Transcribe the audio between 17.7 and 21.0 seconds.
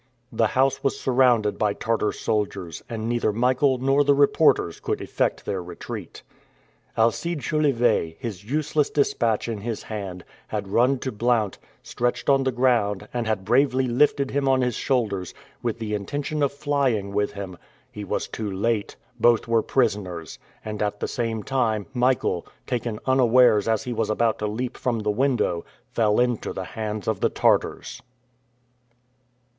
He was too late! Both were prisoners; and, at